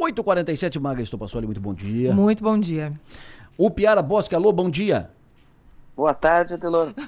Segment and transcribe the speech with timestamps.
[0.00, 2.14] 8h47, Maga Estopassoli, muito bom dia.
[2.14, 2.92] Muito bom dia.
[3.58, 5.10] O Piara Bosque, alô, bom dia.
[5.94, 6.94] Boa tarde, Adelor.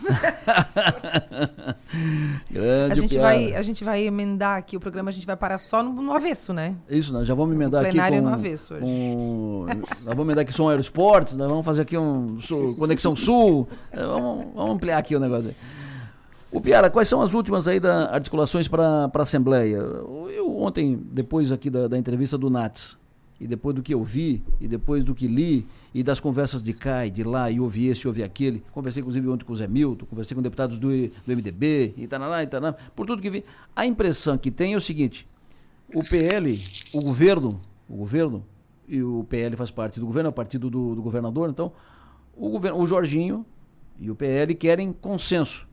[2.51, 5.57] Grande a gente, vai, a gente vai emendar aqui o programa, a gente vai parar
[5.57, 6.75] só no, no avesso, né?
[6.91, 8.21] Isso, nós já vamos emendar aqui com...
[8.21, 8.85] no avesso hoje.
[8.85, 12.39] Um, nós vamos emendar aqui som aerosportos, nós vamos fazer aqui um
[12.79, 15.57] Conexão Sul, é, vamos, vamos, ampliar aqui o negócio aí.
[16.53, 19.77] O Piara, quais são as últimas aí da articulações para a Assembleia?
[19.77, 22.99] Eu ontem, depois aqui da, da entrevista do Nats,
[23.41, 26.75] e depois do que eu vi, e depois do que li, e das conversas de
[26.75, 29.67] cá e de lá, e ouvi esse, ouvi aquele, conversei inclusive ontem com o Zé
[29.67, 33.45] Milton, conversei com deputados do, do MDB, e lá, e lá, por tudo que vi.
[33.75, 35.27] A impressão que tem é o seguinte,
[35.95, 36.63] o PL,
[36.93, 37.49] o governo,
[37.89, 38.45] o governo,
[38.87, 41.73] e o PL faz parte do governo, é o partido do, do governador, então,
[42.37, 43.47] o, governo, o Jorginho
[43.99, 45.72] e o PL querem consenso.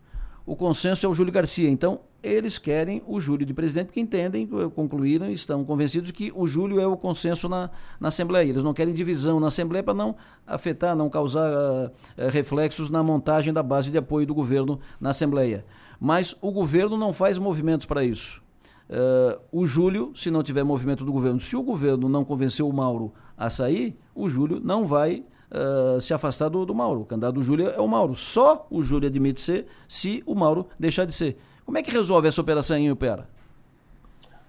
[0.50, 1.70] O consenso é o Júlio Garcia.
[1.70, 6.80] Então, eles querem o Júlio de presidente, porque entendem, concluíram, estão convencidos que o Júlio
[6.80, 8.50] é o consenso na, na Assembleia.
[8.50, 10.16] Eles não querem divisão na Assembleia para não
[10.48, 11.92] afetar, não causar uh,
[12.32, 15.64] reflexos na montagem da base de apoio do governo na Assembleia.
[16.00, 18.42] Mas o governo não faz movimentos para isso.
[18.90, 22.74] Uh, o Júlio, se não tiver movimento do governo, se o governo não convenceu o
[22.74, 27.02] Mauro a sair, o Júlio não vai uh, se afastar do, do Mauro.
[27.02, 28.16] O candidato do Júlio é o Mauro.
[28.16, 31.38] Só o Júlio admite ser se o Mauro deixar de ser.
[31.66, 33.28] Como é que resolve essa operação em Upera?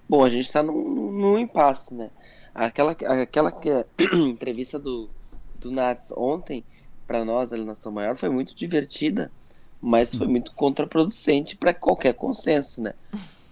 [0.09, 2.11] Bom, a gente está num, num, impasse, né?
[2.55, 3.69] Aquela, aquela que,
[4.13, 5.09] entrevista do,
[5.57, 6.65] do Nats ontem,
[7.07, 9.31] para nós, ali na São Maior, foi muito divertida,
[9.81, 12.95] mas foi muito contraproducente para qualquer consenso, né?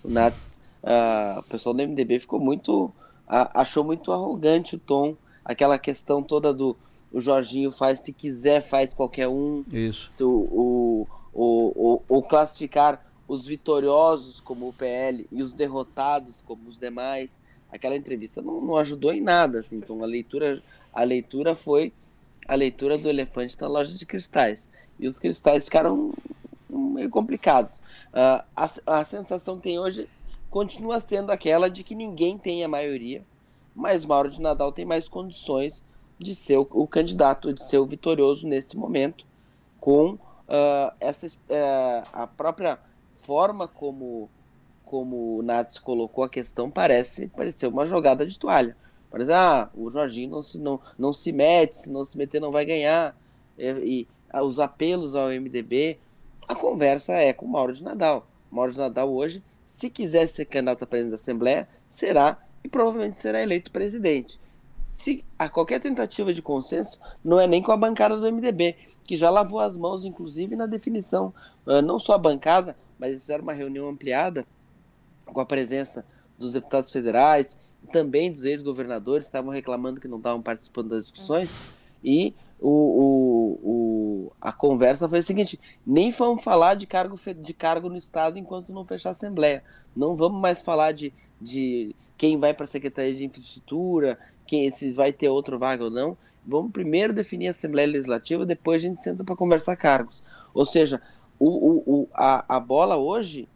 [0.02, 2.86] O Nats, uh, o pessoal do MDB ficou muito.
[3.28, 6.76] Uh, achou muito arrogante o tom, aquela questão toda do
[7.12, 9.64] o Jorginho faz, se quiser, faz qualquer um.
[9.72, 10.10] Isso.
[10.20, 16.68] O, o, o, o, o classificar os vitoriosos como o PL e os derrotados como
[16.68, 17.40] os demais.
[17.70, 19.76] Aquela entrevista não, não ajudou em nada, assim.
[19.76, 21.92] Então a leitura, a leitura foi
[22.46, 24.66] a leitura do elefante na loja de cristais.
[24.98, 26.12] E os cristais ficaram
[26.68, 27.78] meio complicados.
[28.08, 30.08] Uh, a, a sensação tem hoje
[30.50, 33.22] continua sendo aquela de que ninguém tem a maioria,
[33.74, 35.84] mas Mauro de Nadal tem mais condições
[36.18, 39.24] de ser o, o candidato, de ser o vitorioso nesse momento,
[39.80, 42.78] com uh, essa, uh, a própria
[43.16, 44.28] forma como
[44.84, 48.74] como o Nats colocou a questão parece parecer uma jogada de toalha.
[49.10, 52.50] Parece, ah, o Jorginho não se, não, não se mete, se não se meter não
[52.50, 53.14] vai ganhar.
[53.58, 55.98] E, e ah, os apelos ao MDB,
[56.48, 58.26] a conversa é com o Mauro de Nadal.
[58.50, 62.68] O Mauro de Nadal hoje, se quiser ser candidato a presidente da Assembleia, será e
[62.68, 64.40] provavelmente será eleito presidente
[64.88, 69.16] se a qualquer tentativa de consenso não é nem com a bancada do MDB, que
[69.16, 71.32] já lavou as mãos, inclusive, na definição.
[71.66, 74.46] Uh, não só a bancada, mas fizeram uma reunião ampliada
[75.26, 76.06] com a presença
[76.38, 77.58] dos deputados federais
[77.92, 81.50] também dos ex-governadores, estavam reclamando que não estavam participando das discussões.
[82.02, 87.52] E o, o, o, a conversa foi a seguinte: nem vamos falar de cargo, de
[87.52, 89.62] cargo no Estado enquanto não fechar a Assembleia.
[89.94, 94.90] Não vamos mais falar de, de quem vai para a Secretaria de Infraestrutura, quem, se
[94.92, 96.16] vai ter outro vaga ou não.
[96.44, 100.22] Vamos primeiro definir a Assembleia Legislativa, depois a gente senta para conversar cargos.
[100.54, 101.00] Ou seja,
[101.38, 103.46] o, o, o, a, a bola hoje,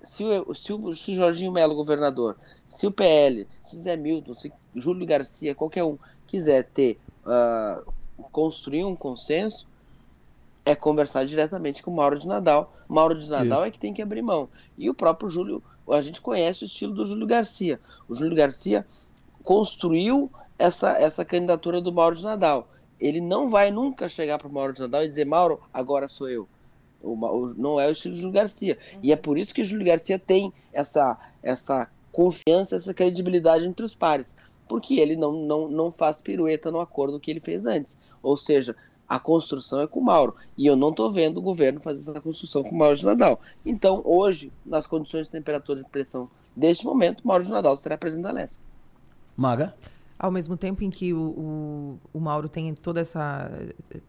[0.00, 2.38] se o, se, o, se o Jorginho Melo, governador,
[2.68, 7.84] se o PL, se Zé Milton, se Júlio Garcia, qualquer um, quiser ter, uh,
[8.30, 9.66] construir um consenso,
[10.64, 12.72] é conversar diretamente com o Mauro de Nadal.
[12.88, 13.68] Mauro de Nadal Isso.
[13.68, 14.48] é que tem que abrir mão.
[14.78, 17.80] E o próprio Júlio, a gente conhece o estilo do Júlio Garcia.
[18.08, 18.86] O Júlio Garcia
[19.42, 22.68] construiu essa, essa candidatura do Mauro de Nadal.
[23.00, 26.28] Ele não vai nunca chegar para o Mauro de Nadal e dizer, Mauro, agora sou
[26.28, 26.48] eu.
[27.02, 28.78] O, o, não é o estilo de Júlio Garcia.
[28.94, 29.00] Uhum.
[29.02, 33.94] E é por isso que Júlio Garcia tem essa, essa confiança, essa credibilidade entre os
[33.94, 34.36] pares.
[34.68, 37.96] Porque ele não, não, não faz pirueta no acordo que ele fez antes.
[38.22, 38.76] Ou seja,
[39.08, 40.36] a construção é com o Mauro.
[40.56, 43.40] E eu não estou vendo o governo fazer essa construção com o Mauro de Nadal.
[43.66, 48.24] Então, hoje, nas condições de temperatura e pressão deste momento, Mauro de Nadal será presidente
[48.24, 48.60] da Leste.
[49.42, 49.74] Maga?
[50.18, 53.50] Ao mesmo tempo em que o, o, o Mauro tem toda essa.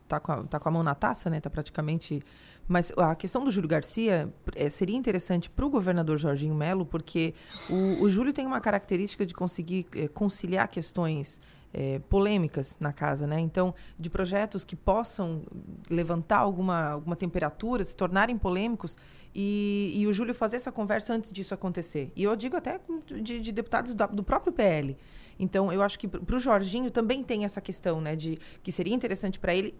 [0.08, 1.42] Tá com, a, tá com a mão na taça, né?
[1.42, 2.24] Tá praticamente.
[2.68, 7.34] Mas a questão do Júlio Garcia é, seria interessante para o governador Jorginho Melo, porque
[7.70, 11.42] o, o, Júlio tem uma característica de conseguir é, conciliar questões
[11.74, 13.40] é, polêmicas na casa, né?
[13.40, 15.42] Então, de projetos que possam
[15.90, 18.98] levantar alguma, alguma temperatura, se tornarem polêmicos,
[19.36, 22.12] e, e o Júlio fazer essa conversa antes disso acontecer.
[22.16, 24.96] E eu digo até de, de deputados da, do próprio PL.
[25.40, 28.16] Então, eu acho que para o Jorginho também tem essa questão, né?
[28.16, 29.74] De que seria interessante para ele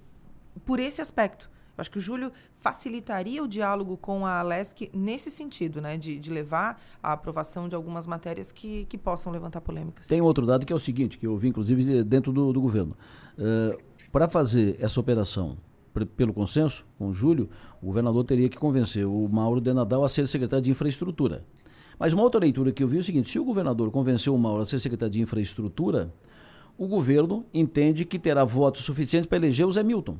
[0.66, 1.50] por esse aspecto.
[1.76, 5.98] Eu acho que o Júlio facilitaria o diálogo com a Alesc nesse sentido, né?
[5.98, 10.08] De, de levar a aprovação de algumas matérias que, que possam levantar polêmicas.
[10.08, 12.96] Tem outro dado que é o seguinte, que eu vi inclusive dentro do, do governo.
[13.38, 13.82] Uh,
[14.12, 15.58] Para fazer essa operação
[16.16, 17.50] pelo consenso com o Júlio,
[17.82, 21.44] o governador teria que convencer o Mauro de Nadal a ser secretário de infraestrutura.
[22.00, 24.38] Mas uma outra leitura que eu vi é o seguinte: se o governador convenceu o
[24.38, 26.14] Mauro a ser secretário de infraestrutura,
[26.78, 30.18] o governo entende que terá votos suficientes para eleger o Zé Milton.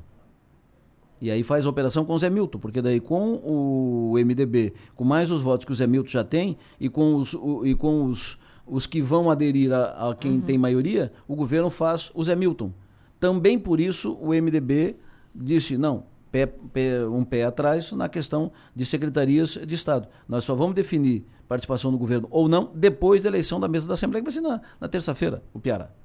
[1.24, 5.06] E aí faz a operação com o Zé Milton, porque daí com o MDB, com
[5.06, 8.04] mais os votos que o Zé Milton já tem, e com os, o, e com
[8.04, 8.38] os,
[8.68, 10.42] os que vão aderir a, a quem uhum.
[10.42, 12.74] tem maioria, o governo faz o Zé Milton.
[13.22, 14.98] Também por isso o MDB
[15.34, 20.10] disse, não, pé, pé, um pé atrás na questão de secretarias de Estado.
[20.28, 23.94] Nós só vamos definir participação do governo ou não depois da eleição da mesa da
[23.94, 26.03] Assembleia, que vai ser na, na terça-feira, o Piara.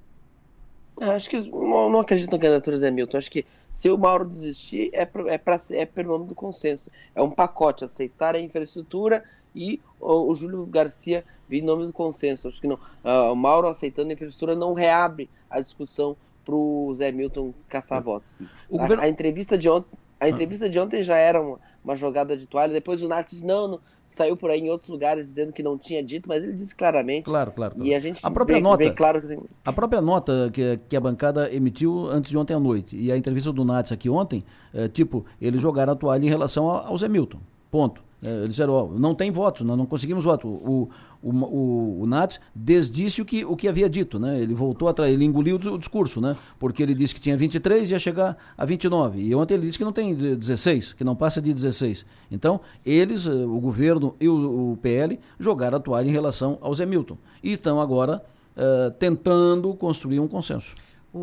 [1.00, 3.19] Ah, acho que não, não acredito na candidatura do Zé Milton.
[3.19, 6.91] Acho que se o Mauro desistir, é, pra, é, pra, é pelo nome do consenso.
[7.15, 9.23] É um pacote, aceitar a infraestrutura
[9.55, 12.49] e o, o Júlio Garcia vir em nome do consenso.
[12.49, 12.77] Acho que não.
[12.77, 18.03] Uh, o Mauro aceitando a infraestrutura não reabre a discussão para o Zé Milton caçar
[18.03, 18.41] votos.
[18.41, 19.03] A, governo...
[19.03, 20.29] a, entrevista de ontem, a ah.
[20.29, 22.73] entrevista de ontem já era uma, uma jogada de toalha.
[22.73, 23.81] Depois o Nath disse, não, não
[24.11, 27.25] saiu por aí em outros lugares dizendo que não tinha dito, mas ele disse claramente.
[27.25, 27.75] Claro, claro.
[27.75, 27.89] claro.
[27.89, 29.39] E a gente a própria vê, nota, vê claro que.
[29.65, 33.17] A própria nota que, que a bancada emitiu antes de ontem à noite e a
[33.17, 36.99] entrevista do Nats aqui ontem, é, tipo, eles jogaram a toalha em relação ao, ao
[36.99, 37.39] Zé Milton.
[37.71, 38.08] Ponto.
[38.23, 40.49] É, eles disseram, ó, não tem votos, nós não conseguimos voto.
[40.49, 40.91] O,
[41.23, 44.41] o, o, o Nats desdisse o que, o que havia dito, né?
[44.41, 46.37] Ele voltou atrás, ele engoliu o discurso, né?
[46.59, 49.20] Porque ele disse que tinha 23 e ia chegar a 29.
[49.20, 52.05] E ontem ele disse que não tem 16, que não passa de 16.
[52.31, 56.75] Então, eles, eh, o governo e o, o PL, jogaram a toalha em relação ao
[56.75, 57.17] Zé Milton.
[57.43, 58.23] E estão agora
[58.56, 60.75] uh, tentando construir um consenso.
[61.14, 61.19] O,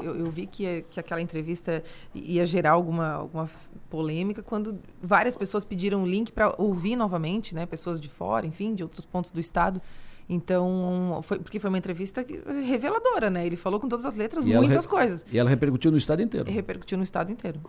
[0.00, 1.82] eu, eu, vi que, que aquela entrevista
[2.14, 3.50] ia gerar alguma, alguma
[3.90, 7.66] polêmica quando várias pessoas pediram o link para ouvir novamente, né?
[7.66, 9.80] Pessoas de fora, enfim, de outros pontos do estado.
[10.28, 12.24] Então, foi, porque foi uma entrevista
[12.62, 13.46] reveladora, né?
[13.46, 15.26] Ele falou com todas as letras e muitas coisas.
[15.32, 16.50] E ela repercutiu no estado inteiro.
[16.50, 17.60] E repercutiu no estado inteiro.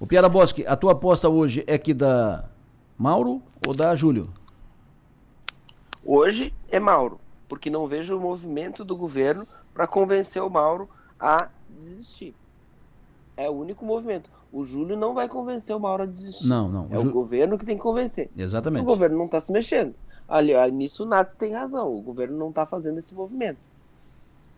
[0.00, 2.48] O Piara Bosque, a tua aposta hoje é que da
[2.98, 4.28] Mauro ou da Júlio?
[6.04, 10.88] Hoje é Mauro, porque não vejo o movimento do governo para convencer o Mauro
[11.18, 12.34] a desistir.
[13.36, 14.30] É o único movimento.
[14.52, 16.48] O Júlio não vai convencer o Mauro a desistir.
[16.48, 16.88] Não, não.
[16.90, 18.30] É o, o governo que tem que convencer.
[18.36, 18.82] Exatamente.
[18.82, 19.94] O governo não está se mexendo.
[20.28, 21.92] Ali, nisso o Nats tem razão.
[21.92, 23.58] O governo não está fazendo esse movimento.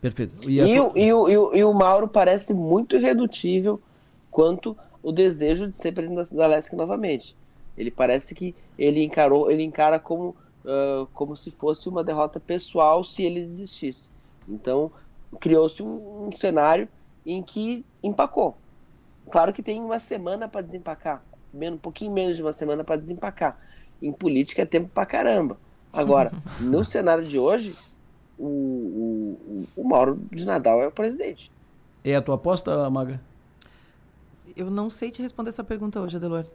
[0.01, 0.49] Perfeito.
[0.49, 3.79] E, e, o, e, o, e, o, e, o, Mauro parece muito irredutível
[4.29, 7.35] quanto o desejo de ser presidente da Lesc novamente.
[7.77, 13.03] Ele parece que ele encarou, ele encara como, uh, como se fosse uma derrota pessoal
[13.03, 14.09] se ele desistisse.
[14.47, 14.91] Então,
[15.39, 16.87] criou-se um, um, cenário
[17.25, 18.57] em que empacou.
[19.31, 23.57] Claro que tem uma semana para desempacar, um pouquinho menos de uma semana para desempacar.
[24.01, 25.57] Em política é tempo para caramba.
[25.91, 27.75] Agora, no cenário de hoje,
[28.37, 31.51] o, o, o Mauro de Nadal é o presidente.
[32.03, 33.21] É a tua aposta, Maga?
[34.55, 36.45] Eu não sei te responder essa pergunta hoje, Adelor.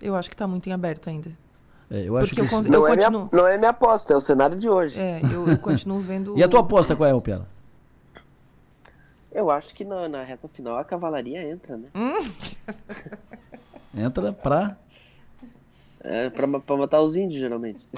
[0.00, 1.30] Eu acho que está muito em aberto ainda.
[1.90, 3.20] É, eu acho Porque que eu, não, é continuo...
[3.20, 4.98] minha, não é minha aposta, é o cenário de hoje.
[4.98, 6.34] É, eu, eu continuo vendo.
[6.38, 7.46] e a tua aposta qual é, Piara?
[9.34, 11.88] Eu acho que na, na, reta final a cavalaria entra, né?
[11.92, 12.30] Hum.
[14.00, 14.78] entra pra.
[16.00, 17.84] É, pra, pra matar os índios, geralmente.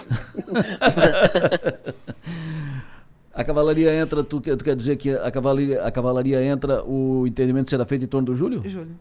[3.35, 7.69] a cavalaria entra, tu, tu quer dizer que a cavalaria, a cavalaria entra, o entendimento
[7.69, 8.67] será feito em torno do Júlio?
[8.67, 8.97] Júlio.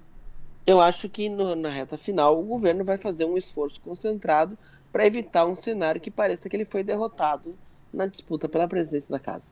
[0.68, 4.58] Eu acho que no, na reta final o governo vai fazer um esforço concentrado
[4.92, 7.56] para evitar um cenário que pareça que ele foi derrotado
[7.94, 9.44] na disputa pela presidência da casa.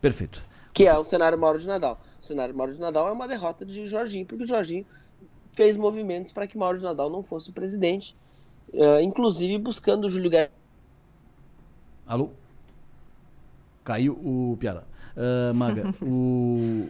[0.00, 2.00] Perfeito que é o cenário Mauro de Nadal.
[2.20, 4.86] O cenário Mauro de Nadal é uma derrota de Jorginho, porque o Jorginho
[5.52, 8.16] fez movimentos para que Mauro de Nadal não fosse o presidente,
[8.72, 10.52] uh, inclusive buscando o Júlio Garcia.
[12.06, 12.30] Alô?
[13.84, 14.84] Caiu o Piara.
[15.16, 16.88] Uh, Maga, o,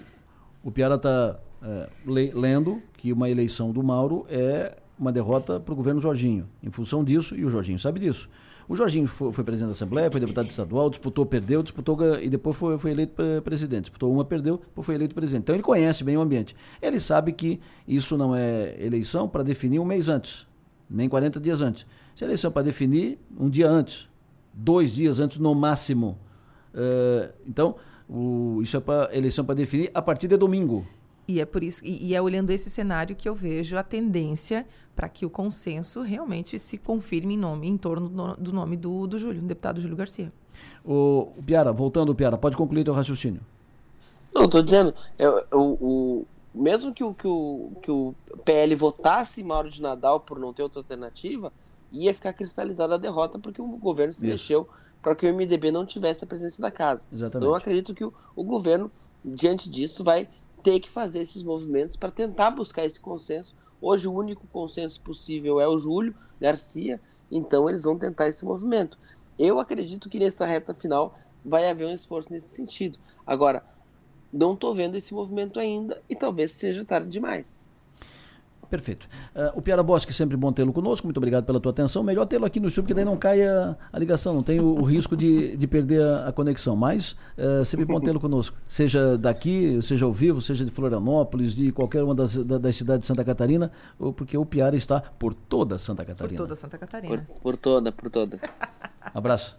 [0.63, 5.73] o Piara está uh, eh, lendo que uma eleição do Mauro é uma derrota para
[5.73, 6.49] o governo Jorginho.
[6.63, 8.29] Em função disso, e o Jorginho sabe disso.
[8.69, 12.57] O Jorginho foi, foi, presidente da Assembleia, foi deputado estadual, disputou, perdeu, disputou e depois
[12.57, 13.85] foi, foi eleito presidente.
[13.85, 15.43] Disputou uma, perdeu, depois foi eleito presidente.
[15.43, 16.55] Então ele conhece bem o ambiente.
[16.81, 20.47] Ele sabe que isso não é eleição para definir um mês antes,
[20.89, 21.87] nem 40 dias antes.
[22.15, 24.09] Se é eleição para definir um dia antes,
[24.53, 26.19] dois dias antes no máximo.
[26.75, 27.77] Uh, então,
[28.09, 30.87] o, isso é para eleição para definir a partir de domingo.
[31.33, 34.67] E é por isso, e, e, é olhando esse cenário que eu vejo a tendência
[34.95, 39.07] para que o consenso realmente se confirme em nome, em torno do, do nome do,
[39.07, 40.31] do Júlio, do deputado Júlio Garcia.
[40.85, 43.41] O, o Piara, voltando, Piara, pode concluir teu raciocínio.
[44.35, 49.43] Não, estou dizendo, é, o, o, mesmo que o, que o, que o PL votasse
[49.43, 51.51] Mauro de Nadal por não ter outra alternativa,
[51.91, 54.33] ia ficar cristalizada a derrota porque o governo se Isso.
[54.33, 54.69] mexeu
[55.01, 57.01] para que o MDB não tivesse a presença da casa.
[57.11, 57.37] Exatamente.
[57.39, 58.93] Então eu acredito que o, o governo,
[59.25, 60.29] diante disso, vai
[60.63, 63.55] ter que fazer esses movimentos para tentar buscar esse consenso.
[63.81, 67.01] Hoje o único consenso possível é o Júlio Garcia,
[67.31, 68.97] então eles vão tentar esse movimento.
[69.39, 72.99] Eu acredito que nessa reta final vai haver um esforço nesse sentido.
[73.27, 73.65] Agora,
[74.33, 77.61] não estou vendo esse movimento ainda e talvez seja tarde demais.
[78.73, 79.07] Perfeito.
[79.37, 81.07] Uh, o Piara Bosque, sempre bom tê-lo conosco.
[81.07, 82.03] Muito obrigado pela tua atenção.
[82.03, 84.79] Melhor tê-lo aqui no estúdio, porque daí não cai a, a ligação, não tem o,
[84.79, 86.75] o risco de, de perder a, a conexão.
[86.75, 88.57] Mas uh, sempre bom tê-lo conosco.
[88.67, 93.09] Seja daqui, seja ao vivo, seja de Florianópolis, de qualquer uma das, das cidades de
[93.09, 93.71] Santa Catarina,
[94.17, 96.39] porque o Piara está por toda Santa Catarina.
[96.39, 97.27] Por toda Santa Catarina.
[97.29, 98.41] Por, por toda, por toda.
[99.13, 99.55] Abraço.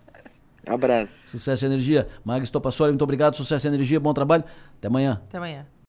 [0.65, 1.13] Abraço.
[1.27, 2.07] Sucesso e energia.
[2.25, 3.37] Mag Topassoli, muito obrigado.
[3.37, 4.43] Sucesso e energia, bom trabalho.
[4.79, 5.21] Até amanhã.
[5.27, 5.67] Até amanhã.